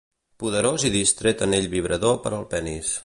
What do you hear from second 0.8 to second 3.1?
i distret anell vibrador per al penis.